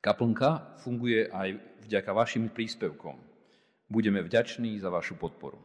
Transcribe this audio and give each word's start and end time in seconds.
Kaplnka 0.00 0.80
funguje 0.80 1.28
aj 1.28 1.60
vďaka 1.84 2.10
vašim 2.16 2.48
príspevkom. 2.48 3.20
Budeme 3.84 4.24
vďační 4.24 4.80
za 4.80 4.88
vašu 4.88 5.20
podporu. 5.20 5.60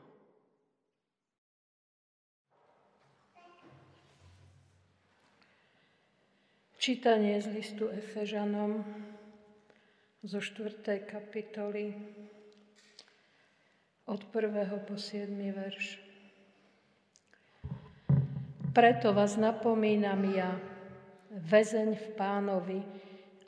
Čítanie 6.76 7.40
z 7.42 7.48
listu 7.50 7.90
Efežanom 7.90 8.84
zo 10.22 10.38
4. 10.44 11.08
kapitoly 11.08 11.96
od 14.06 14.22
1. 14.36 14.86
po 14.86 15.00
7. 15.00 15.32
verš. 15.50 15.98
Preto 18.76 19.16
vás 19.16 19.40
napomínam 19.40 20.20
ja, 20.36 20.60
väzeň 21.32 21.96
v 21.96 22.08
pánovi, 22.20 22.80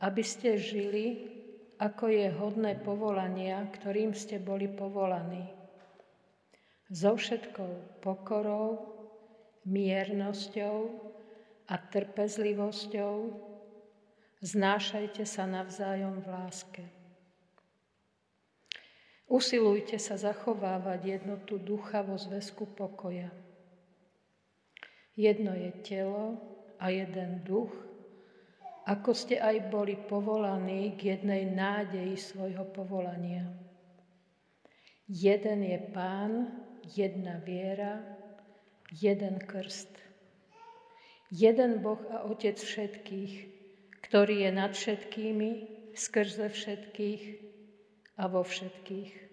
aby 0.01 0.23
ste 0.25 0.57
žili, 0.57 1.29
ako 1.77 2.09
je 2.09 2.27
hodné 2.33 2.77
povolania, 2.81 3.61
ktorým 3.69 4.13
ste 4.13 4.41
boli 4.41 4.65
povolaní. 4.69 5.45
So 6.89 7.13
všetkou 7.19 8.01
pokorou, 8.01 8.97
miernosťou 9.67 10.77
a 11.67 11.75
trpezlivosťou 11.75 13.13
znášajte 14.39 15.27
sa 15.27 15.43
navzájom 15.43 16.23
v 16.23 16.27
láske. 16.31 16.83
Usilujte 19.27 19.99
sa 19.99 20.15
zachovávať 20.15 21.19
jednotu 21.19 21.59
ducha 21.59 21.99
vo 21.99 22.15
zväzku 22.15 22.63
pokoja. 22.79 23.27
Jedno 25.19 25.51
je 25.51 25.71
telo 25.83 26.39
a 26.79 26.87
jeden 26.87 27.43
duch, 27.43 27.73
ako 28.87 29.11
ste 29.11 29.35
aj 29.35 29.67
boli 29.67 29.99
povolaní 29.99 30.95
k 30.95 31.19
jednej 31.19 31.43
nádeji 31.51 32.15
svojho 32.15 32.63
povolania. 32.71 33.43
Jeden 35.11 35.59
je 35.63 35.79
Pán, 35.91 36.47
jedna 36.95 37.43
viera, 37.43 37.99
jeden 38.95 39.43
krst. 39.43 39.91
Jeden 41.27 41.83
Boh 41.83 41.99
a 42.07 42.23
Otec 42.31 42.55
všetkých, 42.55 43.33
ktorý 44.07 44.47
je 44.47 44.51
nad 44.55 44.71
všetkými, 44.71 45.49
skrze 45.91 46.47
všetkých 46.47 47.23
a 48.15 48.23
vo 48.31 48.47
všetkých. 48.47 49.27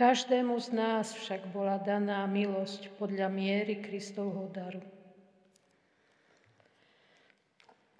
Každému 0.00 0.56
z 0.56 0.68
nás 0.72 1.12
však 1.12 1.52
bola 1.52 1.76
daná 1.76 2.24
milosť 2.24 2.88
podľa 2.96 3.28
miery 3.28 3.84
Kristovho 3.84 4.48
daru. 4.48 4.99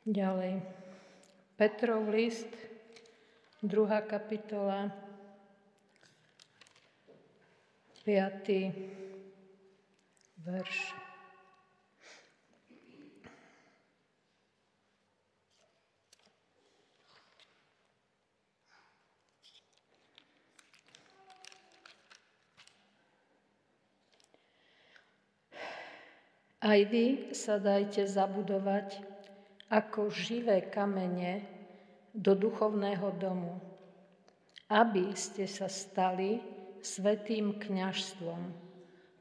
Ďalej. 0.09 0.65
Petrov 1.61 2.09
list, 2.09 2.49
druhá 3.61 4.01
kapitola, 4.01 4.89
5. 8.09 8.73
verš. 10.41 10.97
Aj 26.61 26.81
vy 26.89 27.37
sa 27.37 27.61
dajte 27.61 28.09
zabudovať 28.09 29.10
ako 29.71 30.11
živé 30.11 30.67
kamene 30.67 31.47
do 32.11 32.35
duchovného 32.35 33.15
domu, 33.23 33.55
aby 34.67 35.15
ste 35.15 35.47
sa 35.47 35.71
stali 35.71 36.43
svetým 36.83 37.55
kňažstvom, 37.63 38.51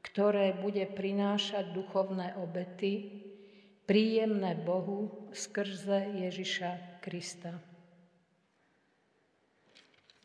ktoré 0.02 0.58
bude 0.58 0.82
prinášať 0.90 1.70
duchovné 1.70 2.34
obety, 2.42 3.22
príjemné 3.86 4.58
Bohu 4.58 5.30
skrze 5.30 6.18
Ježiša 6.18 6.98
Krista. 6.98 7.54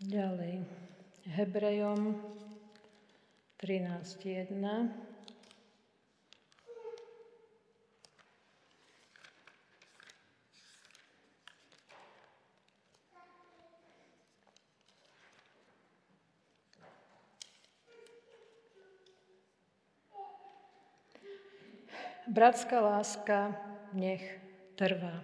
Ďalej. 0.02 0.66
Hebrejom 1.26 2.18
13.1. 3.58 5.15
Bratská 22.36 22.84
láska 22.84 23.56
nech 23.96 24.20
trvá. 24.76 25.24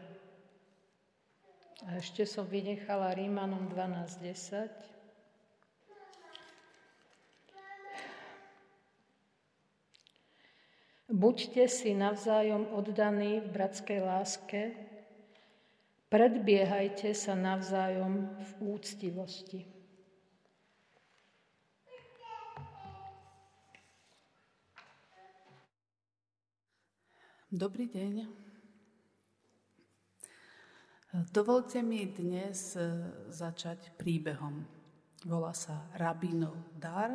A 1.84 2.00
ešte 2.00 2.24
som 2.24 2.48
vynechala 2.48 3.12
Rímanom 3.12 3.68
12.10. 3.68 4.72
Buďte 11.12 11.68
si 11.68 11.92
navzájom 11.92 12.72
oddaní 12.72 13.44
v 13.44 13.48
bratskej 13.60 14.00
láske, 14.00 14.72
predbiehajte 16.08 17.12
sa 17.12 17.36
navzájom 17.36 18.40
v 18.40 18.52
úctivosti. 18.72 19.81
Dobrý 27.52 27.92
deň. 27.92 28.32
Dovolte 31.36 31.84
mi 31.84 32.08
dnes 32.08 32.80
e, 32.80 32.88
začať 33.28 33.92
príbehom. 34.00 34.64
Volá 35.28 35.52
sa 35.52 35.92
Rabínov 36.00 36.80
dar 36.80 37.12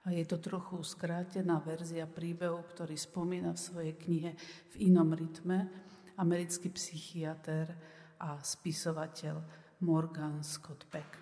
a 0.00 0.16
je 0.16 0.24
to 0.24 0.40
trochu 0.40 0.80
skrátená 0.80 1.60
verzia 1.60 2.08
príbehu, 2.08 2.64
ktorý 2.72 2.96
spomína 2.96 3.52
v 3.52 3.60
svojej 3.60 3.94
knihe 4.00 4.32
v 4.72 4.74
inom 4.80 5.12
rytme 5.12 5.68
americký 6.16 6.72
psychiatr 6.72 7.68
a 8.16 8.40
spisovateľ 8.40 9.44
Morgan 9.84 10.40
Scott 10.40 10.88
Peck. 10.88 11.20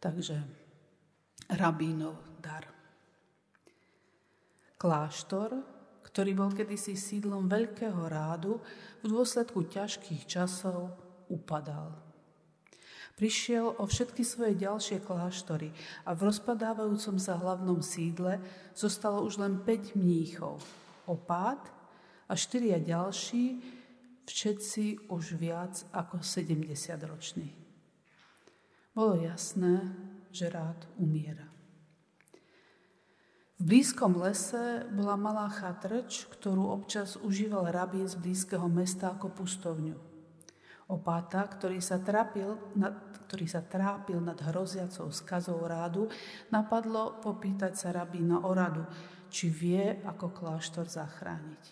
Takže 0.00 0.40
Rabínov 1.52 2.40
dar. 2.40 2.64
Kláštor 4.80 5.73
ktorý 6.14 6.30
bol 6.38 6.54
kedysi 6.54 6.94
sídlom 6.94 7.50
veľkého 7.50 8.06
rádu, 8.06 8.62
v 9.02 9.10
dôsledku 9.10 9.66
ťažkých 9.66 10.30
časov 10.30 10.94
upadal. 11.26 11.90
Prišiel 13.18 13.78
o 13.78 13.84
všetky 13.86 14.22
svoje 14.22 14.54
ďalšie 14.58 15.02
kláštory 15.02 15.74
a 16.06 16.14
v 16.14 16.30
rozpadávajúcom 16.30 17.18
sa 17.18 17.34
hlavnom 17.34 17.82
sídle 17.82 18.38
zostalo 18.78 19.26
už 19.26 19.42
len 19.42 19.58
5 19.62 19.98
mníchov. 19.98 20.62
Opát 21.10 21.62
a 22.30 22.34
štyria 22.38 22.78
ďalší, 22.78 23.58
všetci 24.26 25.10
už 25.10 25.34
viac 25.34 25.82
ako 25.90 26.22
70 26.22 26.74
roční. 27.10 27.50
Bolo 28.94 29.18
jasné, 29.18 29.82
že 30.30 30.46
rád 30.46 30.86
umiera. 30.98 31.53
V 33.54 33.62
blízkom 33.70 34.18
lese 34.18 34.82
bola 34.90 35.14
malá 35.14 35.46
chatrč, 35.46 36.26
ktorú 36.26 36.74
občas 36.74 37.14
užíval 37.14 37.70
rabín 37.70 38.10
z 38.10 38.18
blízkeho 38.18 38.66
mesta 38.66 39.14
ako 39.14 39.30
pustovňu. 39.30 39.94
Opáta, 40.90 41.46
ktorý 41.46 41.78
sa, 41.78 42.02
trápil, 42.02 42.58
nad, 42.74 42.98
ktorý 43.24 43.46
sa 43.46 43.62
trápil 43.62 44.18
nad 44.18 44.36
hroziacou 44.36 45.08
skazou 45.14 45.62
rádu, 45.64 46.10
napadlo 46.50 47.22
popýtať 47.22 47.78
sa 47.78 47.88
rabína 47.94 48.42
o 48.42 48.50
radu, 48.52 48.84
či 49.30 49.48
vie, 49.48 50.02
ako 50.02 50.34
kláštor 50.34 50.90
zachrániť. 50.90 51.62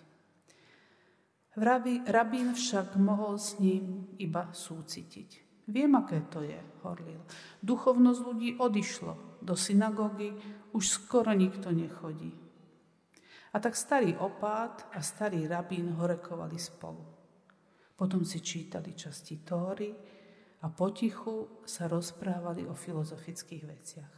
Rabín 2.08 2.56
však 2.56 2.96
mohol 2.96 3.36
s 3.36 3.60
ním 3.60 4.16
iba 4.16 4.48
súcitiť. 4.54 5.52
Viem, 5.68 5.98
aké 5.98 6.24
to 6.32 6.40
je, 6.40 6.58
horlil. 6.82 7.20
Duchovnosť 7.60 8.20
ľudí 8.24 8.50
odišlo. 8.56 9.44
Do 9.44 9.58
synagógy 9.58 10.32
už 10.72 10.88
skoro 10.88 11.32
nikto 11.32 11.70
nechodí. 11.70 12.32
A 13.52 13.60
tak 13.60 13.76
starý 13.76 14.16
opát 14.16 14.88
a 14.96 15.04
starý 15.04 15.44
rabín 15.44 15.92
horekovali 15.92 16.56
spolu. 16.56 17.04
Potom 17.96 18.24
si 18.24 18.40
čítali 18.40 18.96
časti 18.96 19.44
Tóry 19.44 19.92
a 20.64 20.66
potichu 20.72 21.62
sa 21.68 21.84
rozprávali 21.86 22.64
o 22.64 22.72
filozofických 22.72 23.64
veciach. 23.68 24.14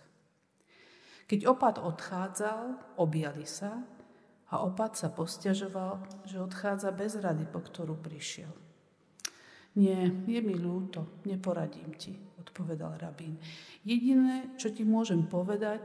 Keď 1.25 1.41
opát 1.51 1.81
odchádzal, 1.83 2.95
objali 3.01 3.49
sa 3.49 3.83
a 4.53 4.63
opát 4.63 4.95
sa 4.95 5.11
posťažoval, 5.11 6.23
že 6.29 6.39
odchádza 6.39 6.95
bez 6.95 7.19
rady, 7.19 7.49
po 7.49 7.65
ktorú 7.65 7.99
prišiel. 7.99 8.53
Nie, 9.75 10.07
je 10.31 10.39
mi 10.39 10.55
ľúto, 10.55 11.19
neporadím 11.27 11.99
ti, 11.99 12.15
odpovedal 12.39 12.95
rabín. 13.03 13.43
Jediné, 13.83 14.55
čo 14.55 14.71
ti 14.71 14.87
môžem 14.87 15.27
povedať, 15.27 15.83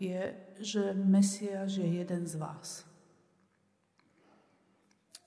je, 0.00 0.32
že 0.58 0.96
Mesiáš 0.96 1.84
je 1.84 2.00
jeden 2.00 2.24
z 2.24 2.40
vás. 2.40 2.88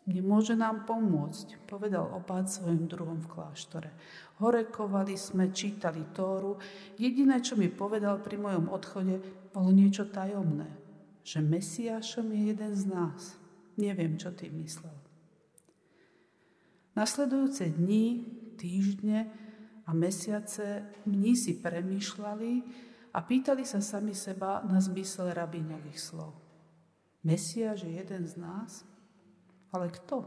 Nemôže 0.04 0.60
nám 0.60 0.84
pomôcť, 0.84 1.64
povedal 1.64 2.12
opát 2.12 2.44
svojim 2.44 2.92
druhom 2.92 3.24
v 3.24 3.31
kláštore. 3.31 3.96
Horekovali 4.44 5.16
sme, 5.16 5.56
čítali 5.56 6.04
Tóru. 6.12 6.60
Jediné, 7.00 7.40
čo 7.40 7.56
mi 7.56 7.72
povedal 7.72 8.20
pri 8.20 8.36
mojom 8.36 8.68
odchode, 8.68 9.24
bolo 9.56 9.72
niečo 9.72 10.12
tajomné. 10.12 10.68
Že 11.24 11.40
Mesiášom 11.48 12.28
je 12.36 12.42
jeden 12.52 12.74
z 12.76 12.84
nás. 12.92 13.40
Neviem, 13.80 14.19
čo 14.19 14.36
ty 14.36 14.52
myslel. 14.52 14.92
Nasledujúce 17.00 17.72
dni, 17.72 18.28
týždne 18.60 19.31
a 19.88 19.92
mesiace 19.98 20.94
si 21.34 21.54
premýšľali 21.58 22.52
a 23.13 23.19
pýtali 23.21 23.62
sa 23.62 23.77
sami 23.77 24.18
seba 24.18 24.65
na 24.65 24.81
zmysel 24.81 25.30
rabíňových 25.30 26.00
slov. 26.01 26.33
Mesiáš 27.24 27.86
je 27.86 27.94
jeden 28.01 28.25
z 28.25 28.36
nás? 28.42 28.83
Ale 29.69 29.94
kto? 29.94 30.25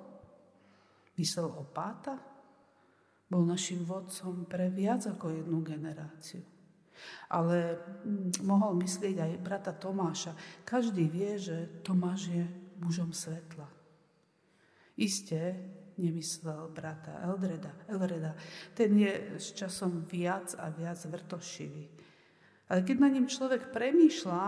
Myslel 1.18 1.50
o 1.50 1.66
Páta? 1.66 2.16
Bol 3.26 3.42
našim 3.42 3.82
vodcom 3.82 4.46
pre 4.46 4.70
viac 4.70 5.02
ako 5.02 5.34
jednu 5.34 5.60
generáciu. 5.66 6.46
Ale 7.28 7.76
hm, 8.06 8.46
mohol 8.46 8.78
myslieť 8.80 9.18
aj 9.18 9.42
brata 9.42 9.72
Tomáša. 9.74 10.32
Každý 10.62 11.10
vie, 11.10 11.36
že 11.36 11.82
Tomáš 11.82 12.30
je 12.30 12.44
mužom 12.80 13.10
svetla. 13.10 13.66
Isté 14.96 15.58
nemyslel 15.98 16.72
brata 16.72 17.20
Eldreda, 17.24 17.72
Elreda. 17.88 18.32
Ten 18.72 18.96
je 18.96 19.36
s 19.36 19.52
časom 19.52 20.04
viac 20.08 20.56
a 20.56 20.72
viac 20.72 21.00
vrtošivý. 21.04 21.95
Ale 22.66 22.82
keď 22.82 22.96
na 22.98 23.08
ním 23.10 23.30
človek 23.30 23.70
premýšľa, 23.70 24.42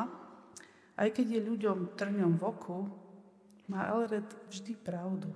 aj 0.98 1.08
keď 1.14 1.26
je 1.38 1.48
ľuďom 1.48 1.78
trňom 1.94 2.34
v 2.34 2.42
oku, 2.42 2.78
má 3.70 3.86
Elred 3.94 4.26
vždy 4.50 4.74
pravdu, 4.74 5.30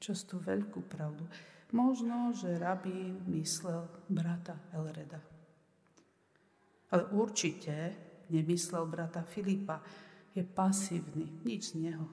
často 0.00 0.40
veľkú 0.40 0.88
pravdu. 0.88 1.28
Možno, 1.74 2.30
že 2.32 2.56
rabín 2.56 3.20
myslel 3.34 3.90
brata 4.08 4.56
Elreda. 4.72 5.18
Ale 6.94 7.10
určite 7.10 7.74
nemyslel 8.30 8.86
brata 8.86 9.26
Filipa. 9.26 9.82
Je 10.34 10.46
pasívny, 10.46 11.42
nič 11.42 11.74
z 11.74 11.82
neho. 11.82 12.06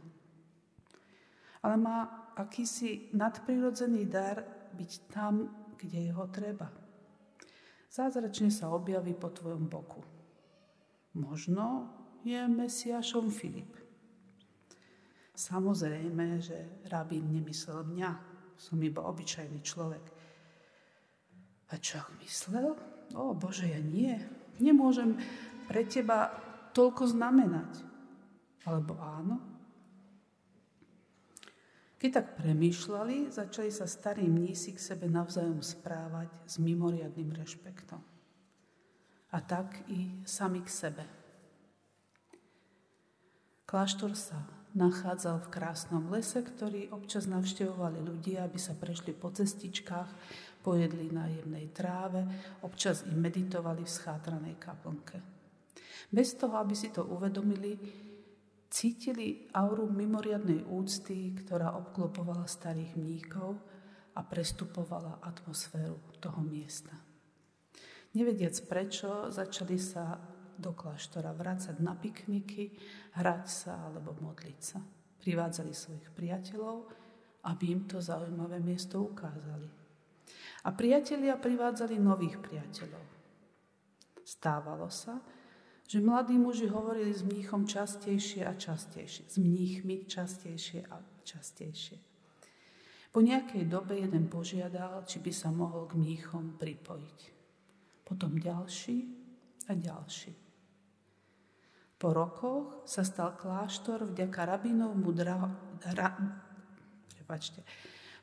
Ale 1.62 1.78
má 1.78 2.31
akýsi 2.34 3.13
nadprirodzený 3.13 4.10
dar 4.10 4.42
byť 4.74 4.92
tam, 5.13 5.46
kde 5.78 6.10
jeho 6.10 6.25
treba. 6.34 6.81
Zázračne 7.92 8.48
sa 8.48 8.72
objaví 8.72 9.12
po 9.12 9.28
tvojom 9.28 9.68
boku. 9.68 10.00
Možno 11.20 11.92
je 12.24 12.40
Mesiašom 12.48 13.28
Filip. 13.28 13.76
Samozrejme, 15.36 16.40
že 16.40 16.88
rabín 16.88 17.28
nemyslel 17.36 17.84
mňa, 17.84 18.10
som 18.56 18.80
iba 18.80 19.04
obyčajný 19.04 19.60
človek. 19.60 20.06
A 21.68 21.74
čo 21.84 22.00
myslel? 22.24 22.72
O 23.12 23.36
Bože, 23.36 23.68
ja 23.68 23.84
nie. 23.84 24.16
Nemôžem 24.64 25.20
pre 25.68 25.84
teba 25.84 26.32
toľko 26.72 27.12
znamenať. 27.12 27.84
Alebo 28.64 28.96
áno? 29.04 29.50
Keď 32.01 32.09
tak 32.09 32.33
premýšľali, 32.42 33.30
začali 33.30 33.69
sa 33.69 33.86
starí 33.86 34.25
mnísi 34.25 34.74
k 34.74 34.81
sebe 34.81 35.06
navzájom 35.06 35.62
správať 35.62 36.33
s 36.50 36.57
mimoriadným 36.57 37.30
rešpektom. 37.30 38.01
A 39.30 39.38
tak 39.45 39.86
i 39.86 40.09
sami 40.25 40.65
k 40.65 40.69
sebe. 40.74 41.06
Kláštor 43.69 44.18
sa 44.18 44.50
nachádzal 44.74 45.45
v 45.45 45.51
krásnom 45.53 46.09
lese, 46.09 46.42
ktorý 46.42 46.89
občas 46.89 47.30
navštevovali 47.30 48.01
ľudia, 48.01 48.50
aby 48.50 48.57
sa 48.57 48.74
prešli 48.74 49.13
po 49.13 49.30
cestičkách, 49.30 50.09
pojedli 50.65 51.13
na 51.13 51.30
jemnej 51.30 51.69
tráve, 51.69 52.25
občas 52.65 53.06
im 53.06 53.21
meditovali 53.21 53.86
v 53.86 53.94
schátranej 53.94 54.57
kaplnke. 54.57 55.21
Bez 56.09 56.33
toho, 56.33 56.57
aby 56.57 56.74
si 56.74 56.89
to 56.89 57.06
uvedomili, 57.06 57.77
cítili 58.72 59.52
auru 59.52 59.92
mimoriadnej 59.92 60.64
úcty, 60.64 61.36
ktorá 61.36 61.76
obklopovala 61.76 62.48
starých 62.48 62.96
mníkov 62.96 63.60
a 64.16 64.24
prestupovala 64.24 65.20
atmosféru 65.20 66.00
toho 66.24 66.40
miesta. 66.40 66.96
Nevediac 68.16 68.56
prečo, 68.68 69.28
začali 69.28 69.76
sa 69.76 70.16
do 70.56 70.72
kláštora 70.72 71.36
vrácať 71.36 71.80
na 71.84 71.96
pikniky, 71.96 72.72
hrať 73.20 73.44
sa 73.48 73.92
alebo 73.92 74.16
modliť 74.20 74.60
sa. 74.60 74.80
Privádzali 75.20 75.72
svojich 75.72 76.10
priateľov, 76.16 76.88
aby 77.52 77.66
im 77.76 77.82
to 77.88 78.00
zaujímavé 78.00 78.64
miesto 78.64 79.04
ukázali. 79.04 79.68
A 80.62 80.70
priatelia 80.72 81.36
privádzali 81.36 81.98
nových 81.98 82.38
priateľov. 82.38 83.06
Stávalo 84.22 84.88
sa, 84.94 85.18
že 85.92 86.00
mladí 86.00 86.40
muži 86.40 86.72
hovorili 86.72 87.12
s 87.12 87.20
mníchom 87.28 87.68
častejšie 87.68 88.48
a 88.48 88.56
častejšie, 88.56 89.28
s 89.28 89.36
mníchmi 89.36 90.08
častejšie 90.08 90.88
a 90.88 91.04
častejšie. 91.28 92.00
Po 93.12 93.20
nejakej 93.20 93.68
dobe 93.68 94.00
jeden 94.00 94.32
požiadal, 94.32 95.04
či 95.04 95.20
by 95.20 95.36
sa 95.36 95.52
mohol 95.52 95.92
k 95.92 96.00
mníchom 96.00 96.56
pripojiť. 96.56 97.20
Potom 98.08 98.40
ďalší 98.40 99.04
a 99.68 99.76
ďalší. 99.76 100.32
Po 102.00 102.16
rokoch 102.16 102.88
sa 102.88 103.04
stal 103.04 103.36
kláštor 103.36 104.16
vďaka 104.16 104.48
rabínovmu 104.48 105.12
dra, 105.12 105.44
ra, 105.92 106.10
prepačte, 107.20 107.68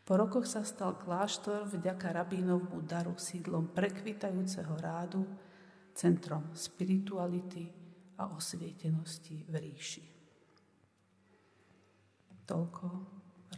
po 0.09 0.17
rokoch 0.17 0.49
sa 0.49 0.65
stal 0.65 0.97
kláštor 0.97 1.69
vďaka 1.69 2.17
rabínovmu 2.17 2.81
daru 2.89 3.13
sídlom 3.21 3.77
prekvitajúceho 3.77 4.73
rádu, 4.81 5.29
centrom 5.99 6.55
spirituality 6.55 7.67
a 8.23 8.31
osvietenosti 8.31 9.51
v 9.51 9.55
ríši. 9.59 10.05
Toľko 12.47 12.87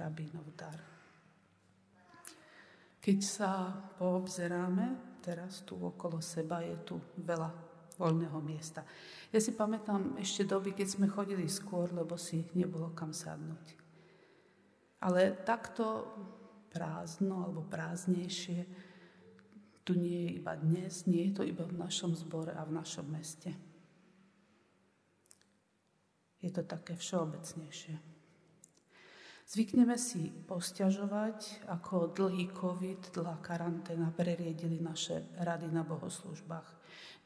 rabínov 0.01 0.49
dar. 0.57 0.81
Keď 3.01 3.19
sa 3.21 3.69
poobzeráme, 4.01 5.21
teraz 5.21 5.61
tu 5.69 5.77
okolo 5.77 6.25
seba 6.25 6.65
je 6.65 6.77
tu 6.85 6.97
veľa 7.21 7.49
voľného 8.01 8.41
miesta. 8.41 8.85
Ja 9.29 9.41
si 9.41 9.53
pamätám 9.53 10.17
ešte 10.17 10.49
doby, 10.49 10.73
keď 10.73 10.89
sme 10.97 11.13
chodili 11.13 11.45
skôr, 11.45 11.93
lebo 11.93 12.17
si 12.17 12.49
nebolo 12.57 12.97
kam 12.97 13.13
sadnúť. 13.13 13.77
Ale 15.05 15.37
takto 15.45 16.09
prázdno 16.73 17.45
alebo 17.45 17.69
prázdnejšie 17.69 18.90
tu 19.91 19.99
nie 19.99 20.31
je 20.31 20.39
iba 20.39 20.55
dnes, 20.55 21.03
nie 21.11 21.27
je 21.27 21.33
to 21.35 21.43
iba 21.43 21.67
v 21.67 21.75
našom 21.75 22.15
zbore 22.15 22.55
a 22.55 22.63
v 22.63 22.79
našom 22.79 23.11
meste. 23.11 23.51
Je 26.39 26.47
to 26.55 26.63
také 26.63 26.95
všeobecnejšie. 26.95 27.99
Zvykneme 29.51 29.99
si 29.99 30.31
posťažovať, 30.47 31.67
ako 31.67 32.15
dlhý 32.15 32.55
COVID, 32.55 33.11
dlhá 33.11 33.43
karanténa 33.43 34.15
preriedili 34.15 34.79
naše 34.79 35.27
rady 35.43 35.67
na 35.75 35.83
bohoslužbách. 35.83 36.71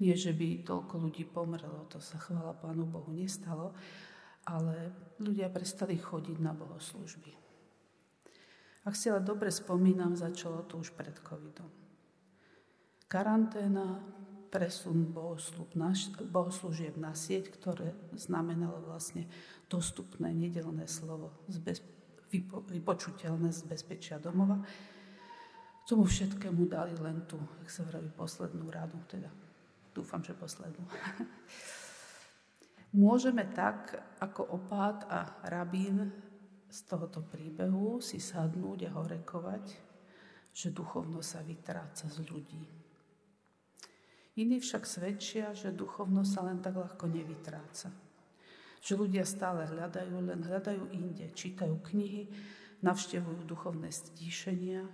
Nie, 0.00 0.16
že 0.16 0.32
by 0.32 0.64
toľko 0.64 1.04
ľudí 1.04 1.28
pomrelo, 1.28 1.84
to 1.92 2.00
sa 2.00 2.16
chvala 2.16 2.56
Pánu 2.56 2.88
Bohu 2.88 3.12
nestalo, 3.12 3.76
ale 4.48 4.88
ľudia 5.20 5.52
prestali 5.52 6.00
chodiť 6.00 6.40
na 6.40 6.56
bohoslužby. 6.56 7.28
Ak 8.88 8.96
si 8.96 9.12
ale 9.12 9.20
dobre 9.20 9.52
spomínam, 9.52 10.16
začalo 10.16 10.64
to 10.64 10.80
už 10.80 10.96
pred 10.96 11.20
covidom. 11.20 11.83
Karanténa, 13.14 14.02
presun 14.50 15.14
bohoslúžieb 16.34 16.98
na 16.98 17.14
sieť, 17.14 17.54
ktoré 17.54 17.94
znamenalo 18.10 18.90
vlastne 18.90 19.30
dostupné 19.70 20.34
nedelné 20.34 20.90
slovo 20.90 21.30
z 21.46 21.62
bez, 21.62 21.78
vypočuteľné 22.74 23.54
z 23.54 23.70
bezpečia 23.70 24.18
domova. 24.18 24.58
Tomu 25.86 26.10
všetkému 26.10 26.66
dali 26.66 26.98
len 26.98 27.22
tú, 27.30 27.38
jak 27.62 27.70
sa 27.70 27.86
vraví, 27.86 28.10
poslednú 28.18 28.66
radu, 28.66 28.98
teda 29.06 29.30
dúfam, 29.94 30.18
že 30.18 30.34
poslednú. 30.34 30.82
Môžeme 32.98 33.46
tak, 33.54 33.94
ako 34.18 34.58
opát 34.58 35.06
a 35.06 35.38
rabín 35.54 36.10
z 36.66 36.78
tohoto 36.90 37.22
príbehu 37.22 38.02
si 38.02 38.18
sadnúť 38.18 38.90
a 38.90 38.94
horekovať, 38.98 39.64
že 40.50 40.74
duchovno 40.74 41.22
sa 41.22 41.46
vytráca 41.46 42.10
z 42.10 42.18
ľudí. 42.26 42.82
Iní 44.34 44.58
však 44.58 44.82
svedčia, 44.82 45.54
že 45.54 45.70
duchovno 45.70 46.26
sa 46.26 46.42
len 46.42 46.58
tak 46.58 46.74
ľahko 46.74 47.06
nevytráca 47.06 48.04
že 48.84 49.00
ľudia 49.00 49.24
stále 49.24 49.64
hľadajú, 49.64 50.12
len 50.28 50.44
hľadajú 50.44 50.92
inde, 50.92 51.32
čítajú 51.32 51.80
knihy, 51.88 52.28
navštevujú 52.84 53.48
duchovné 53.48 53.88
stíšenia, 53.88 54.84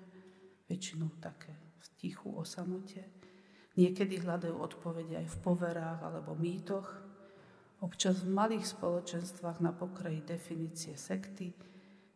väčšinou 0.71 1.11
také 1.19 1.59
v 1.83 1.87
tichu 1.99 2.31
o 2.31 2.47
samote. 2.47 3.03
Niekedy 3.75 4.23
hľadajú 4.23 4.55
odpovede 4.55 5.19
aj 5.19 5.27
v 5.27 5.41
poverách 5.43 6.07
alebo 6.07 6.39
mýtoch, 6.39 6.87
občas 7.83 8.23
v 8.23 8.31
malých 8.31 8.79
spoločenstvách 8.79 9.59
na 9.59 9.75
pokraji 9.75 10.23
definície 10.23 10.95
sekty, 10.95 11.51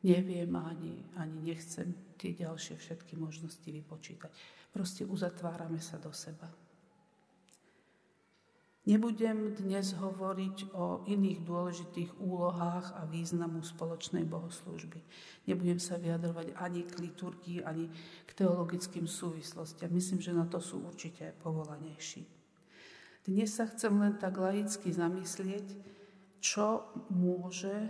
neviem 0.06 0.54
ani, 0.54 1.02
ani 1.18 1.42
nechcem 1.42 2.14
tie 2.14 2.38
ďalšie 2.38 2.78
všetky 2.78 3.18
možnosti 3.18 3.66
vypočítať. 3.66 4.30
Proste 4.70 5.02
uzatvárame 5.02 5.82
sa 5.82 5.98
do 5.98 6.14
seba. 6.14 6.46
Nebudem 8.84 9.56
dnes 9.56 9.96
hovoriť 9.96 10.76
o 10.76 11.08
iných 11.08 11.40
dôležitých 11.40 12.20
úlohách 12.20 12.92
a 12.92 13.08
významu 13.08 13.64
spoločnej 13.64 14.28
bohoslužby. 14.28 15.00
Nebudem 15.48 15.80
sa 15.80 15.96
vyjadrovať 15.96 16.52
ani 16.52 16.84
k 16.84 16.92
liturgii, 17.00 17.64
ani 17.64 17.88
k 18.28 18.30
teologickým 18.36 19.08
súvislostiam. 19.08 19.88
Myslím, 19.88 20.20
že 20.20 20.36
na 20.36 20.44
to 20.44 20.60
sú 20.60 20.84
určite 20.84 21.32
povolanejší. 21.40 22.28
Dnes 23.24 23.56
sa 23.56 23.64
chcem 23.72 23.96
len 23.96 24.20
tak 24.20 24.36
laicky 24.36 24.92
zamyslieť, 24.92 25.64
čo 26.44 26.84
môže 27.08 27.88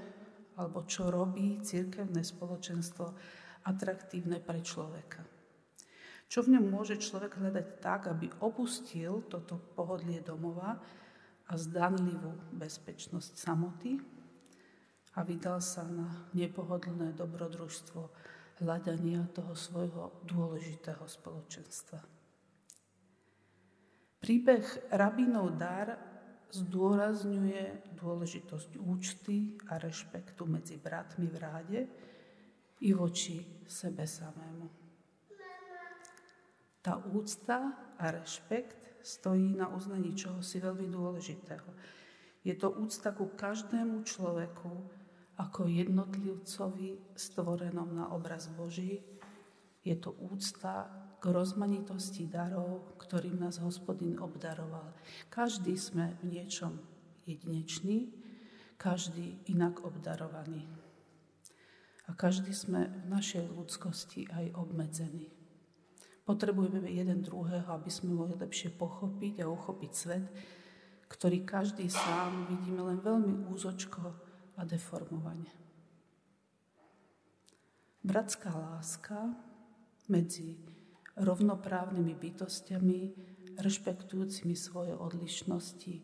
alebo 0.55 0.87
čo 0.87 1.11
robí 1.11 1.59
církevné 1.59 2.23
spoločenstvo 2.23 3.11
atraktívne 3.67 4.39
pre 4.39 4.63
človeka. 4.63 5.34
Čo 6.35 6.51
v 6.51 6.59
ňom 6.59 6.67
môže 6.67 6.99
človek 6.99 7.39
hľadať 7.39 7.79
tak, 7.79 8.11
aby 8.11 8.27
opustil 8.43 9.23
toto 9.31 9.55
pohodlie 9.79 10.19
domova 10.19 10.83
a 11.47 11.55
zdanlivú 11.55 12.35
bezpečnosť 12.59 13.39
samoty 13.39 14.03
a 15.15 15.23
vydal 15.23 15.63
sa 15.63 15.87
na 15.87 16.27
nepohodlné 16.35 17.15
dobrodružstvo 17.15 18.11
hľadania 18.67 19.31
toho 19.31 19.55
svojho 19.55 20.27
dôležitého 20.27 21.07
spoločenstva. 21.07 22.03
Príbeh 24.19 24.91
rabínov 24.91 25.55
dar 25.55 25.95
zdôrazňuje 26.51 27.95
dôležitosť 27.95 28.83
účty 28.83 29.55
a 29.71 29.79
rešpektu 29.79 30.51
medzi 30.51 30.83
bratmi 30.83 31.31
v 31.31 31.37
ráde 31.39 31.81
i 32.83 32.91
voči 32.91 33.39
sebe 33.71 34.03
samému. 34.03 34.84
Tá 36.85 37.01
úcta 37.01 37.73
a 37.97 38.13
rešpekt 38.13 39.01
stojí 39.01 39.57
na 39.57 39.73
uznaní 39.73 40.13
čohosi 40.13 40.61
veľmi 40.61 40.93
dôležitého. 40.93 41.65
Je 42.45 42.53
to 42.53 42.69
úcta 42.77 43.17
ku 43.17 43.33
každému 43.33 44.05
človeku 44.05 44.69
ako 45.41 45.65
jednotlivcovi 45.65 47.17
stvorenom 47.17 47.89
na 47.89 48.13
obraz 48.13 48.53
Boží. 48.53 49.01
Je 49.81 49.97
to 49.97 50.13
úcta 50.13 50.93
k 51.21 51.25
rozmanitosti 51.33 52.29
darov, 52.29 53.01
ktorým 53.01 53.41
nás 53.41 53.65
hospodin 53.65 54.21
obdaroval. 54.21 54.93
Každý 55.33 55.81
sme 55.81 56.21
v 56.21 56.37
niečom 56.37 56.85
jedinečný, 57.25 58.13
každý 58.77 59.41
inak 59.49 59.81
obdarovaný. 59.81 60.69
A 62.05 62.13
každý 62.13 62.53
sme 62.53 62.93
v 62.93 63.05
našej 63.09 63.49
ľudskosti 63.57 64.29
aj 64.29 64.53
obmedzení. 64.53 65.44
Potrebujeme 66.25 66.89
jeden 66.89 67.21
druhého, 67.21 67.69
aby 67.69 67.93
sme 67.93 68.17
mohli 68.17 68.33
lepšie 68.41 68.73
pochopiť 68.73 69.45
a 69.45 69.53
uchopiť 69.53 69.93
svet, 69.93 70.25
ktorý 71.13 71.45
každý 71.45 71.85
sám 71.93 72.49
vidíme 72.49 72.81
len 72.81 72.99
veľmi 73.05 73.53
úzočko 73.53 74.03
a 74.57 74.61
deformovane. 74.65 75.53
Bratská 78.05 78.53
láska 78.57 79.37
medzi 80.09 80.61
rovnoprávnymi 81.17 82.17
bytostiami, 82.17 83.01
rešpektujúcimi 83.61 84.57
svoje 84.57 84.97
odlišnosti, 84.97 85.95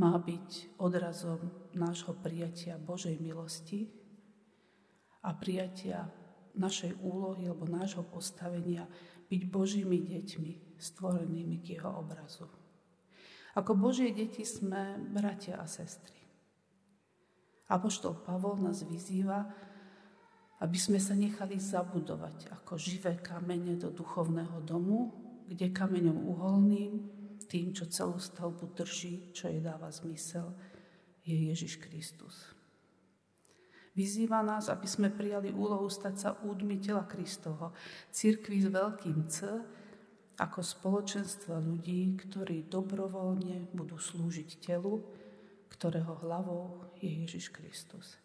má 0.00 0.16
byť 0.16 0.80
odrazom 0.80 1.70
nášho 1.76 2.16
prijatia 2.16 2.80
Božej 2.80 3.20
milosti 3.20 3.92
a 5.22 5.36
prijatia 5.36 6.08
našej 6.56 7.00
úlohy 7.00 7.48
alebo 7.48 7.64
nášho 7.68 8.04
postavenia 8.04 8.84
byť 9.28 9.42
Božími 9.48 9.98
deťmi, 10.04 10.76
stvorenými 10.76 11.56
k 11.64 11.80
jeho 11.80 11.88
obrazu. 11.88 12.44
Ako 13.56 13.76
Božie 13.76 14.12
deti 14.12 14.44
sme 14.44 14.96
bratia 15.12 15.60
a 15.60 15.68
sestry. 15.68 16.20
Apoštol 17.68 18.20
Pavol 18.24 18.60
nás 18.60 18.84
vyzýva, 18.84 19.48
aby 20.60 20.78
sme 20.78 21.00
sa 21.00 21.16
nechali 21.16 21.56
zabudovať 21.56 22.52
ako 22.52 22.76
živé 22.76 23.18
kamene 23.18 23.76
do 23.80 23.88
duchovného 23.88 24.60
domu, 24.62 25.10
kde 25.48 25.72
kameňom 25.72 26.18
uholným, 26.28 26.92
tým, 27.48 27.74
čo 27.76 27.90
celú 27.90 28.16
stavbu 28.16 28.72
drží, 28.72 29.34
čo 29.36 29.50
jej 29.50 29.60
dáva 29.60 29.92
zmysel, 29.92 30.54
je 31.26 31.52
Ježiš 31.52 31.76
Kristus. 31.82 32.51
Vyzýva 33.92 34.40
nás, 34.40 34.72
aby 34.72 34.88
sme 34.88 35.12
prijali 35.12 35.52
úlohu 35.52 35.84
stať 35.92 36.14
sa 36.16 36.30
údmi 36.40 36.80
tela 36.80 37.04
Kristovo, 37.04 37.76
cirkvi 38.08 38.64
s 38.64 38.68
veľkým 38.72 39.18
C, 39.28 39.36
ako 40.40 40.64
spoločenstva 40.64 41.60
ľudí, 41.60 42.16
ktorí 42.16 42.72
dobrovoľne 42.72 43.68
budú 43.76 44.00
slúžiť 44.00 44.50
telu, 44.64 45.04
ktorého 45.68 46.24
hlavou 46.24 46.88
je 46.96 47.10
Ježiš 47.24 47.52
Kristus. 47.52 48.16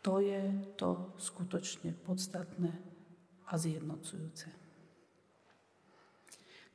To 0.00 0.22
je 0.22 0.40
to 0.80 1.12
skutočne 1.20 1.92
podstatné 1.92 2.72
a 3.46 3.52
zjednocujúce. 3.58 4.48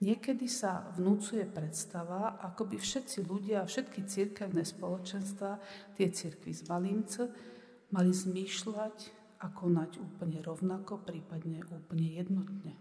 Niekedy 0.01 0.49
sa 0.49 0.89
vnúcuje 0.97 1.45
predstava, 1.45 2.41
ako 2.41 2.73
by 2.73 2.77
všetci 2.81 3.21
ľudia 3.21 3.61
a 3.61 3.69
všetky 3.69 4.01
církevné 4.05 4.65
spoločenstva, 4.65 5.61
tie 5.93 6.09
církvy 6.09 6.51
z 6.57 6.61
Malimce, 6.65 7.23
mali 7.91 8.11
zmýšľať 8.11 8.97
a 9.41 9.51
konať 9.51 9.99
úplne 9.99 10.39
rovnako, 10.43 11.01
prípadne 11.03 11.63
úplne 11.67 12.07
jednotne. 12.15 12.73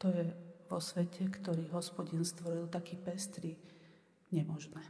To 0.00 0.12
je 0.12 0.32
vo 0.66 0.78
svete, 0.82 1.28
ktorý 1.30 1.70
hospodin 1.72 2.26
stvoril 2.26 2.68
taký 2.68 2.98
pestrý, 2.98 3.56
nemožné. 4.34 4.82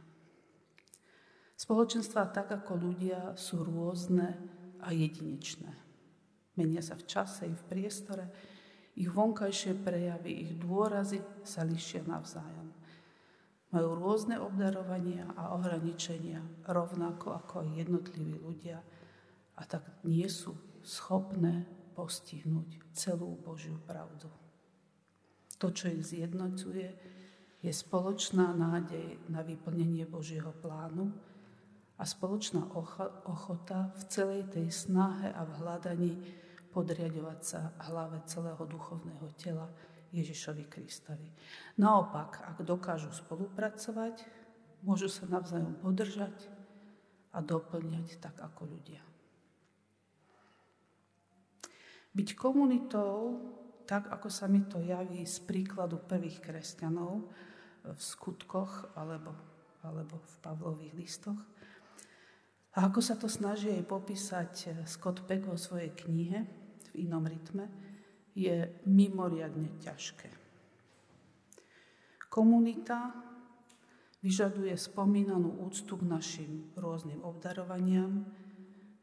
Spoločenstva 1.57 2.29
tak 2.29 2.53
ako 2.53 2.77
ľudia 2.77 3.33
sú 3.33 3.65
rôzne 3.65 4.37
a 4.77 4.93
jedinečné. 4.93 5.73
Menia 6.57 6.81
sa 6.85 6.97
v 6.97 7.05
čase 7.09 7.49
i 7.49 7.53
v 7.53 7.67
priestore, 7.69 8.25
ich 8.97 9.09
vonkajšie 9.09 9.77
prejavy, 9.77 10.31
ich 10.41 10.53
dôrazy 10.57 11.21
sa 11.45 11.61
lišia 11.61 12.01
navzájom. 12.05 12.76
Majú 13.67 13.89
rôzne 13.99 14.39
obdarovania 14.39 15.27
a 15.35 15.51
ohraničenia, 15.55 16.39
rovnako 16.63 17.35
ako 17.35 17.53
aj 17.67 17.69
jednotliví 17.83 18.39
ľudia, 18.39 18.79
a 19.57 19.61
tak 19.65 19.83
nie 20.05 20.29
sú 20.29 20.53
schopné 20.85 21.65
postihnúť 21.97 22.93
celú 22.93 23.35
Božiu 23.41 23.81
pravdu. 23.83 24.29
To, 25.57 25.73
čo 25.73 25.89
ich 25.89 26.05
zjednocuje, 26.05 26.87
je 27.57 27.73
spoločná 27.73 28.53
nádej 28.53 29.17
na 29.33 29.41
vyplnenie 29.41 30.05
Božieho 30.05 30.53
plánu 30.61 31.09
a 31.97 32.05
spoločná 32.05 32.69
ochota 33.25 33.89
v 33.97 34.01
celej 34.13 34.41
tej 34.53 34.69
snahe 34.69 35.33
a 35.33 35.41
v 35.41 35.51
hľadaní 35.57 36.13
podriadovať 36.69 37.39
sa 37.41 37.73
hlave 37.89 38.21
celého 38.29 38.61
duchovného 38.61 39.27
tela, 39.33 39.65
Ježišovi 40.13 40.65
Kristovi. 40.71 41.29
Naopak, 41.77 42.43
ak 42.43 42.63
dokážu 42.63 43.11
spolupracovať, 43.11 44.23
môžu 44.85 45.11
sa 45.11 45.27
navzájom 45.27 45.75
podržať 45.81 46.35
a 47.35 47.43
doplňať 47.43 48.21
tak 48.23 48.39
ako 48.39 48.71
ľudia. 48.71 49.03
Byť 52.17 52.29
komunitou, 52.33 53.37
tak 53.85 54.09
ako 54.09 54.27
sa 54.31 54.49
mi 54.49 54.65
to 54.65 54.81
javí 54.81 55.21
z 55.23 55.37
príkladu 55.45 56.01
prvých 56.01 56.41
kresťanov 56.41 57.29
v 57.87 58.01
skutkoch 58.01 58.97
alebo, 58.97 59.31
alebo 59.85 60.17
v 60.17 60.35
Pavlových 60.41 60.93
listoch, 60.97 61.39
a 62.77 62.93
ako 62.93 63.01
sa 63.01 63.17
to 63.17 63.25
snaží 63.25 63.73
aj 63.73 63.89
popísať 63.89 64.85
Scott 64.85 65.25
Peck 65.25 65.49
vo 65.49 65.57
svojej 65.57 65.97
knihe 65.97 66.45
v 66.93 67.09
inom 67.09 67.25
rytme, 67.25 67.65
je 68.37 68.69
mimoriadne 68.85 69.81
ťažké. 69.81 70.29
Komunita 72.29 73.17
vyžaduje 74.21 74.77
spomínanú 74.77 75.65
úctu 75.65 75.97
k 75.97 76.05
našim 76.05 76.69
rôznym 76.77 77.25
obdarovaniam, 77.25 78.29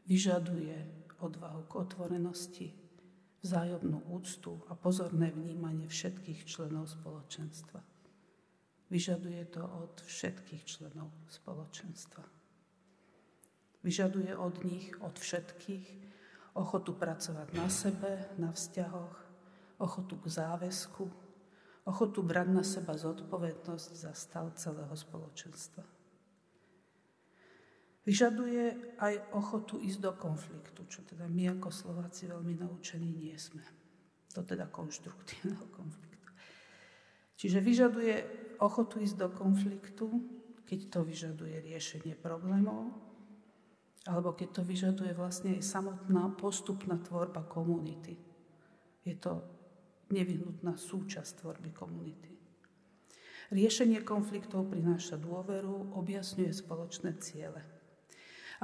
vyžaduje 0.06 0.86
odvahu 1.18 1.66
k 1.66 1.72
otvorenosti, 1.74 2.68
vzájomnú 3.42 4.06
úctu 4.14 4.62
a 4.70 4.78
pozorné 4.78 5.34
vnímanie 5.34 5.90
všetkých 5.90 6.46
členov 6.46 6.94
spoločenstva. 6.94 7.82
Vyžaduje 8.88 9.42
to 9.50 9.66
od 9.66 9.98
všetkých 10.06 10.62
členov 10.62 11.10
spoločenstva. 11.26 12.22
Vyžaduje 13.82 14.32
od 14.38 14.54
nich, 14.64 14.94
od 15.02 15.18
všetkých, 15.18 15.88
ochotu 16.54 16.94
pracovať 16.94 17.48
na 17.58 17.66
sebe, 17.66 18.30
na 18.38 18.54
vzťahoch, 18.54 19.23
ochotu 19.78 20.16
k 20.20 20.26
záväzku, 20.28 21.04
ochotu 21.84 22.20
brať 22.22 22.48
na 22.48 22.64
seba 22.64 22.96
zodpovednosť 22.96 23.88
za 23.92 24.12
stav 24.16 24.52
celého 24.56 24.92
spoločenstva. 24.96 25.84
Vyžaduje 28.04 28.96
aj 29.00 29.32
ochotu 29.32 29.80
ísť 29.80 30.00
do 30.04 30.12
konfliktu, 30.12 30.84
čo 30.92 31.00
teda 31.08 31.24
my 31.24 31.56
ako 31.56 31.72
Slováci 31.72 32.28
veľmi 32.28 32.60
naučení 32.60 33.08
nie 33.08 33.32
sme. 33.40 33.64
Do 34.36 34.44
teda 34.44 34.68
konštruktívneho 34.68 35.64
konfliktu. 35.78 36.30
Čiže 37.40 37.64
vyžaduje 37.64 38.14
ochotu 38.60 39.00
ísť 39.00 39.16
do 39.16 39.28
konfliktu, 39.32 40.06
keď 40.68 40.80
to 40.92 41.00
vyžaduje 41.00 41.56
riešenie 41.64 42.12
problémov, 42.16 42.92
alebo 44.04 44.36
keď 44.36 44.60
to 44.60 44.62
vyžaduje 44.64 45.12
vlastne 45.16 45.56
aj 45.56 45.64
samotná 45.64 46.28
postupná 46.36 47.00
tvorba 47.00 47.40
komunity. 47.48 48.20
Je 49.00 49.16
to 49.16 49.40
nevyhnutná 50.12 50.76
súčasť 50.76 51.44
tvorby 51.44 51.70
komunity. 51.72 52.34
Riešenie 53.52 54.00
konfliktov 54.02 54.72
prináša 54.72 55.20
dôveru, 55.20 55.94
objasňuje 55.94 56.52
spoločné 56.52 57.14
ciele. 57.20 57.60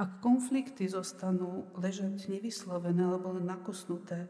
Ak 0.01 0.23
konflikty 0.23 0.89
zostanú 0.89 1.69
ležať 1.77 2.27
nevyslovené 2.31 3.05
alebo 3.05 3.37
len 3.37 3.45
nakosnuté, 3.45 4.25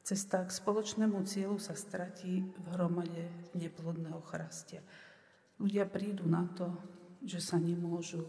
cesta 0.00 0.44
k 0.44 0.50
spoločnému 0.50 1.20
cieľu 1.28 1.60
sa 1.60 1.76
stratí 1.76 2.40
v 2.40 2.66
hromade 2.72 3.28
neplodného 3.52 4.20
chrastia. 4.24 4.80
Ľudia 5.60 5.84
prídu 5.88 6.24
na 6.24 6.48
to, 6.56 6.72
že 7.24 7.40
sa 7.40 7.60
nemôžu 7.60 8.24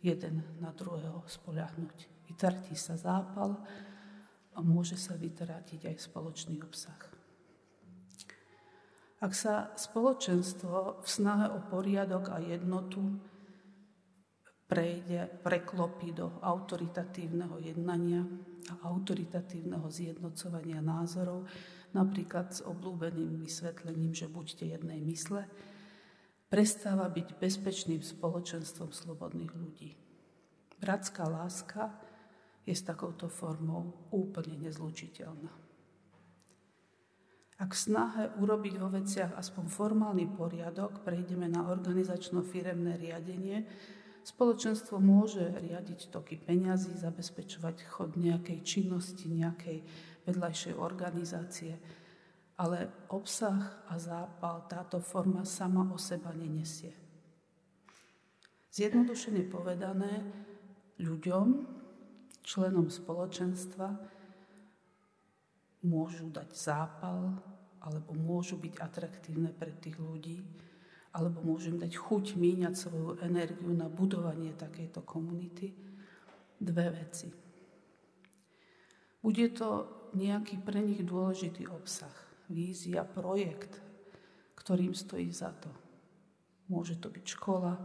jeden 0.00 0.44
na 0.60 0.72
druhého 0.72 1.24
spoľahnúť. 1.28 2.28
Vytratí 2.28 2.72
sa 2.76 2.96
zápal 2.96 3.56
a 4.56 4.58
môže 4.64 4.96
sa 4.96 5.16
vytratiť 5.16 5.88
aj 5.92 5.96
spoločný 6.08 6.60
obsah. 6.64 7.19
Ak 9.20 9.36
sa 9.36 9.76
spoločenstvo 9.76 11.04
v 11.04 11.08
snahe 11.08 11.52
o 11.52 11.60
poriadok 11.68 12.32
a 12.32 12.40
jednotu 12.40 13.20
prejde, 14.64 15.28
preklopí 15.44 16.16
do 16.16 16.40
autoritatívneho 16.40 17.60
jednania 17.60 18.24
a 18.72 18.88
autoritatívneho 18.88 19.84
zjednocovania 19.92 20.80
názorov, 20.80 21.44
napríklad 21.92 22.54
s 22.54 22.64
obľúbeným 22.64 23.44
vysvetlením, 23.44 24.16
že 24.16 24.30
buďte 24.30 24.72
jednej 24.72 25.04
mysle, 25.04 25.44
prestáva 26.48 27.10
byť 27.12 27.36
bezpečným 27.36 28.00
spoločenstvom 28.00 28.88
slobodných 28.94 29.52
ľudí. 29.52 29.90
Bratská 30.80 31.28
láska 31.28 31.92
je 32.64 32.72
s 32.72 32.80
takouto 32.80 33.28
formou 33.28 34.08
úplne 34.14 34.56
nezlučiteľná. 34.64 35.69
Ak 37.60 37.76
v 37.76 37.82
snahe 37.92 38.22
urobiť 38.40 38.80
vo 38.80 38.88
veciach 38.88 39.36
aspoň 39.36 39.64
formálny 39.68 40.26
poriadok 40.32 41.04
prejdeme 41.04 41.44
na 41.44 41.68
organizačno-firemné 41.68 42.96
riadenie, 42.96 43.68
Spoločenstvo 44.20 45.00
môže 45.00 45.40
riadiť 45.40 46.12
toky 46.12 46.36
peňazí, 46.36 46.92
zabezpečovať 46.92 47.88
chod 47.88 48.20
nejakej 48.20 48.60
činnosti, 48.60 49.24
nejakej 49.32 49.80
vedľajšej 50.28 50.74
organizácie, 50.76 51.80
ale 52.60 53.08
obsah 53.08 53.88
a 53.88 53.96
zápal 53.96 54.68
táto 54.68 55.00
forma 55.00 55.48
sama 55.48 55.88
o 55.88 55.96
seba 55.96 56.36
nenesie. 56.36 56.92
Zjednodušene 58.70 59.48
povedané, 59.48 60.20
ľuďom, 61.00 61.64
členom 62.44 62.92
spoločenstva, 62.92 63.88
môžu 65.84 66.28
dať 66.28 66.50
zápal 66.52 67.40
alebo 67.80 68.12
môžu 68.12 68.60
byť 68.60 68.74
atraktívne 68.76 69.56
pre 69.56 69.72
tých 69.72 69.96
ľudí, 69.96 70.44
alebo 71.16 71.40
môžem 71.40 71.80
dať 71.80 71.96
chuť 71.96 72.36
míňať 72.36 72.74
svoju 72.76 73.10
energiu 73.24 73.72
na 73.72 73.88
budovanie 73.88 74.52
takejto 74.52 75.00
komunity. 75.02 75.72
Dve 76.60 76.92
veci. 76.92 77.32
Bude 79.24 79.48
to 79.48 79.68
nejaký 80.12 80.60
pre 80.60 80.84
nich 80.84 81.00
dôležitý 81.00 81.72
obsah, 81.72 82.12
vízia, 82.52 83.00
projekt, 83.00 83.80
ktorým 84.60 84.92
stojí 84.92 85.32
za 85.32 85.56
to. 85.56 85.72
Môže 86.68 87.00
to 87.00 87.08
byť 87.08 87.24
škola, 87.32 87.80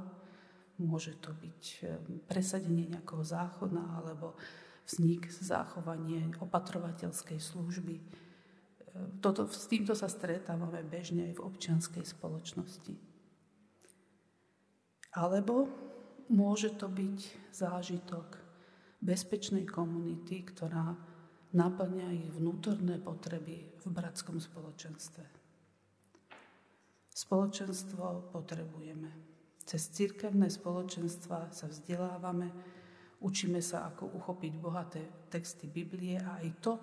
môže 0.83 1.15
to 1.23 1.31
byť 1.31 1.63
eh, 1.81 1.95
presadenie 2.27 2.91
nejakého 2.91 3.23
zákona 3.23 4.03
alebo 4.03 4.35
vznik, 4.85 5.27
zachovanie 5.33 6.29
opatrovateľskej 6.39 7.41
služby. 7.41 7.95
Eh, 7.97 8.05
toto, 9.19 9.49
s 9.49 9.65
týmto 9.65 9.97
sa 9.97 10.05
stretávame 10.07 10.85
bežne 10.85 11.33
aj 11.33 11.41
v 11.41 11.45
občianskej 11.45 12.05
spoločnosti. 12.05 12.93
Alebo 15.15 15.67
môže 16.29 16.75
to 16.75 16.91
byť 16.91 17.17
zážitok 17.55 18.45
bezpečnej 18.99 19.63
komunity, 19.63 20.43
ktorá 20.43 20.97
naplňa 21.55 22.07
ich 22.11 22.27
vnútorné 22.35 22.99
potreby 22.99 23.71
v 23.79 23.85
bratskom 23.87 24.43
spoločenstve. 24.43 25.23
Spoločenstvo 27.15 28.35
potrebujeme. 28.35 29.07
Cez 29.63 29.87
cirkevné 29.95 30.51
spoločenstva 30.51 31.47
sa 31.55 31.65
vzdelávame, 31.71 32.51
učíme 33.25 33.57
sa, 33.57 33.89
ako 33.89 34.13
uchopiť 34.21 34.53
bohaté 34.61 35.01
texty 35.33 35.65
Biblie 35.65 36.21
a 36.21 36.37
aj 36.45 36.49
to, 36.61 36.73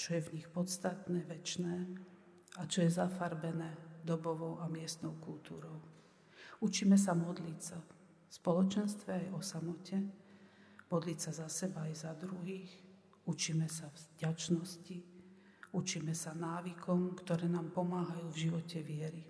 čo 0.00 0.16
je 0.16 0.24
v 0.24 0.32
nich 0.40 0.48
podstatné, 0.48 1.28
väčné 1.28 1.84
a 2.56 2.64
čo 2.64 2.80
je 2.80 2.96
zafarbené 2.96 4.00
dobovou 4.00 4.56
a 4.64 4.66
miestnou 4.72 5.20
kultúrou. 5.20 5.76
Učíme 6.64 6.96
sa 6.96 7.12
modliť 7.12 7.58
sa 7.60 7.76
v 7.76 7.90
spoločenstve 8.32 9.10
aj 9.12 9.26
o 9.36 9.40
samote, 9.44 10.00
modliť 10.88 11.18
sa 11.20 11.30
za 11.44 11.48
seba 11.52 11.84
aj 11.84 11.94
za 12.08 12.12
druhých, 12.16 12.72
učíme 13.28 13.68
sa 13.68 13.92
vďačnosti, 13.92 14.98
učíme 15.76 16.16
sa 16.16 16.32
návykom, 16.32 17.20
ktoré 17.20 17.52
nám 17.52 17.68
pomáhajú 17.76 18.32
v 18.32 18.40
živote 18.48 18.80
viery. 18.80 19.24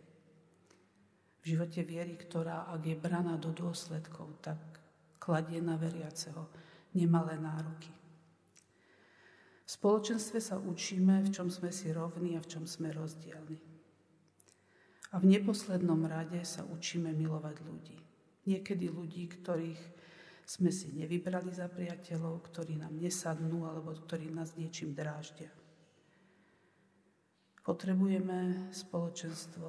V 1.42 1.58
živote 1.58 1.82
viery, 1.82 2.14
ktorá, 2.14 2.70
ak 2.70 2.86
je 2.86 2.94
braná 2.94 3.34
do 3.34 3.50
dôsledkov, 3.50 4.38
tak 4.38 4.81
kladie 5.22 5.62
na 5.62 5.78
veriaceho 5.78 6.50
nemalé 6.98 7.38
nároky. 7.38 7.94
V 9.62 9.70
spoločenstve 9.70 10.42
sa 10.42 10.58
učíme, 10.58 11.22
v 11.22 11.30
čom 11.30 11.46
sme 11.46 11.70
si 11.70 11.94
rovní 11.94 12.34
a 12.34 12.42
v 12.42 12.50
čom 12.50 12.66
sme 12.66 12.90
rozdielni. 12.90 13.62
A 15.14 15.22
v 15.22 15.30
neposlednom 15.30 16.02
rade 16.10 16.42
sa 16.42 16.66
učíme 16.66 17.14
milovať 17.14 17.56
ľudí. 17.62 17.98
Niekedy 18.50 18.90
ľudí, 18.90 19.30
ktorých 19.30 19.82
sme 20.42 20.74
si 20.74 20.90
nevybrali 20.90 21.54
za 21.54 21.70
priateľov, 21.70 22.42
ktorí 22.50 22.74
nám 22.74 22.98
nesadnú 22.98 23.62
alebo 23.62 23.94
ktorí 23.94 24.34
nás 24.34 24.58
niečím 24.58 24.90
dráždia. 24.90 25.54
Potrebujeme 27.62 28.74
spoločenstvo 28.74 29.68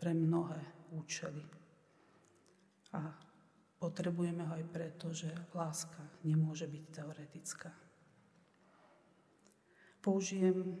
pre 0.00 0.16
mnohé 0.16 0.88
účely. 0.96 1.44
A 2.96 3.25
potrebujeme 3.76 4.44
ho 4.44 4.52
aj 4.56 4.64
preto, 4.72 5.12
že 5.12 5.28
láska 5.52 6.00
nemôže 6.24 6.64
byť 6.64 6.84
teoretická. 6.92 7.70
Použijem 10.00 10.78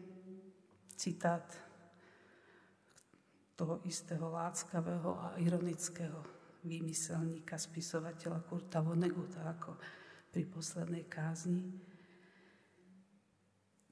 citát 0.96 1.44
toho 3.56 3.80
istého 3.88 4.28
láckavého 4.28 5.16
a 5.16 5.26
ironického 5.40 6.20
vymyselníka, 6.66 7.56
spisovateľa 7.56 8.44
Kurta 8.44 8.84
Voneguta, 8.84 9.48
ako 9.48 9.80
pri 10.28 10.44
poslednej 10.44 11.08
kázni. 11.08 11.64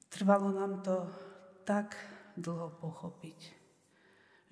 Trvalo 0.05 0.53
nám 0.53 0.85
to 0.85 1.09
tak 1.65 1.97
dlho 2.37 2.77
pochopiť, 2.77 3.64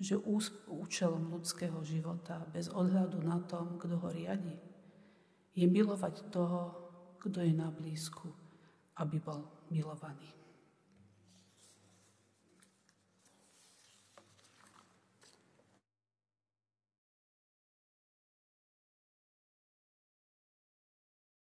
že 0.00 0.18
účelom 0.66 1.30
ľudského 1.30 1.78
života, 1.86 2.42
bez 2.50 2.66
odhľadu 2.68 3.22
na 3.22 3.38
tom, 3.46 3.78
kto 3.78 3.94
ho 3.98 4.08
riadi, 4.10 4.58
je 5.54 5.66
milovať 5.70 6.34
toho, 6.34 6.74
kto 7.22 7.40
je 7.40 7.54
na 7.54 7.70
blízku, 7.70 8.28
aby 8.98 9.22
bol 9.22 9.46
milovaný. 9.70 10.43